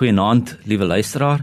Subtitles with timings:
[0.00, 1.42] Goeienaand, liewe luisteraar.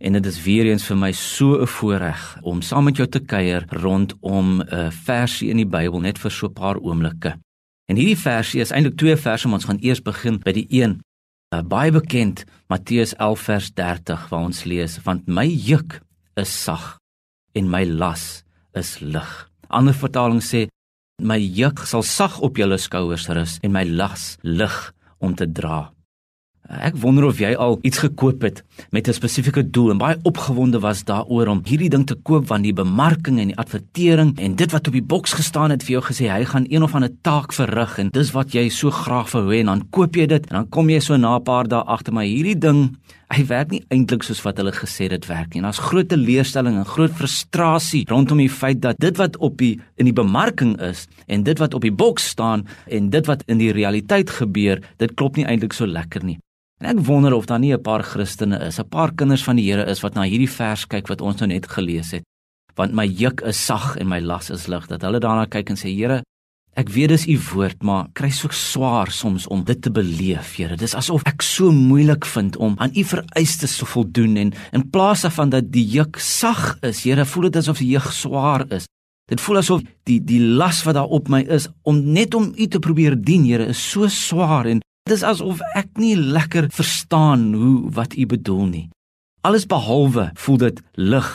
[0.00, 3.20] En dit is weer eens vir my so 'n voorreg om saam met jou te
[3.20, 7.36] kuier rondom 'n versie in die Bybel net vir so 'n paar oomblikke.
[7.84, 11.00] En hierdie versie is eintlik twee verse, maar ons gaan eers begin by die een.
[11.54, 16.00] Uh, baie bekend, Matteus 11 vers 30 waar ons lees: "Want my juk
[16.34, 16.98] is sag
[17.52, 20.66] en my las is lig." Ander vertaling sê:
[21.22, 25.97] "My juk sal sag op julle skouers rus en my las lig om te dra."
[26.68, 28.60] Ek wonder of jy al iets gekoop het
[28.92, 32.62] met 'n spesifieke doel en baie opgewonde was daaroor om hierdie ding te koop want
[32.62, 36.02] die bemarking en die advertering en dit wat op die boks gestaan het vir jou
[36.02, 39.48] gesê hy gaan een of ander taak verrig en dis wat jy so graag wou
[39.48, 41.80] hê en dan koop jy dit en dan kom jy so na 'n paar dae
[41.80, 42.96] agter maar hierdie ding
[43.28, 45.62] hy werk nie eintlik soos wat hulle gesê dit werk nie.
[45.62, 50.04] Daar's groot teleurstelling en groot frustrasie rondom die feit dat dit wat op die in
[50.04, 53.72] die bemarking is en dit wat op die boks staan en dit wat in die
[53.72, 56.38] realiteit gebeur, dit klop nie eintlik so lekker nie.
[56.78, 59.70] En ek wonder of daar nie 'n paar Christene is, 'n paar kinders van die
[59.70, 62.22] Here is wat na hierdie vers kyk wat ons nou net gelees het.
[62.76, 64.86] Want my juk is sag en my las is lig.
[64.86, 66.22] Dat hulle daarna kyk en sê, Here,
[66.76, 70.76] ek weet dis u woord, maar kry so swaar soms om dit te beleef, Here.
[70.76, 75.22] Dis asof ek so moeilik vind om aan u vereistes te voldoen en in plaas
[75.22, 78.86] daarvan dat die juk sag is, Here, voel dit asof die juk swaar is.
[79.28, 82.66] Dit voel asof die die las wat daar op my is om net om u
[82.66, 87.88] te probeer dien, Here, is so swaar en Dis asof ek nie lekker verstaan hoe
[87.96, 88.86] wat u bedoel nie.
[89.40, 91.28] Alles behalwe voel dit lig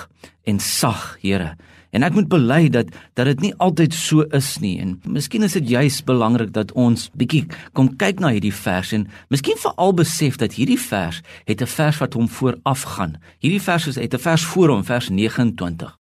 [0.45, 1.55] en sag, Here.
[1.93, 5.57] En ek moet bely dat dat dit nie altyd so is nie en miskien is
[5.57, 7.43] dit juis belangrik dat ons bietjie
[7.77, 11.97] kom kyk na hierdie vers en miskien veral besef dat hierdie vers het 'n vers
[12.02, 13.17] wat hom vooraf gaan.
[13.41, 15.97] Hierdie vers het 'n vers voor hom, vers 29.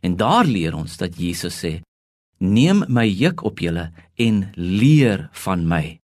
[0.00, 1.82] En daar leer ons dat Jesus sê:
[2.38, 6.01] "Neem my juk op julle en leer van my."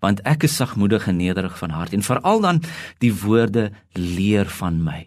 [0.00, 2.62] Want ek is sagmoedig en nederig van hart en veral dan
[3.04, 5.06] die woorde leer van my.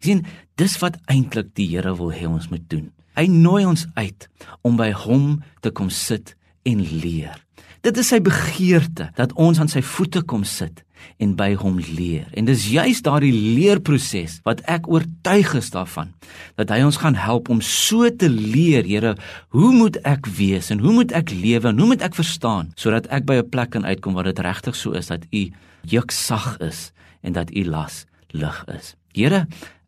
[0.00, 2.92] sien, dis wat eintlik die Here wil hê ons moet doen.
[3.16, 4.28] Hy nooi ons uit
[4.62, 6.36] om by hom te kom sit
[6.68, 7.40] en leer.
[7.82, 10.85] Dit is sy begeerte dat ons aan sy voete kom sit
[11.22, 12.26] en by hom leer.
[12.36, 16.12] En dis juis daardie leerproses wat ek oortuig is daarvan
[16.56, 19.16] dat hy ons gaan help om so te leer, Here,
[19.54, 23.08] hoe moet ek wees en hoe moet ek lewe en hoe moet ek verstaan sodat
[23.12, 25.50] ek by 'n plek kan uitkom waar dit regtig so is dat u
[25.82, 26.92] juk sag is
[27.22, 28.94] en dat u las lig is.
[29.14, 29.46] Here,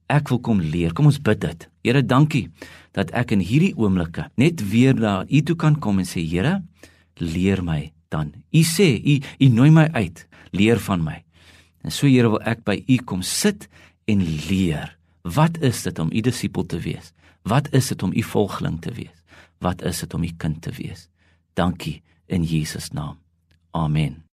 [0.09, 0.93] ek wil kom leer.
[0.93, 1.69] Kom ons bid dit.
[1.85, 2.49] Here, dankie
[2.93, 6.63] dat ek in hierdie oomblikke net weer na u toe kan kom en sê, Here,
[7.19, 8.33] leer my dan.
[8.53, 11.23] U sê, u u nooi my uit leer van my.
[11.85, 13.69] En so Here wil ek by U kom sit
[14.09, 14.97] en leer.
[15.23, 17.13] Wat is dit om U disipel te wees?
[17.49, 19.15] Wat is dit om U volgeling te wees?
[19.65, 21.09] Wat is dit om U kind te wees?
[21.59, 23.19] Dankie in Jesus naam.
[23.71, 24.28] Amen.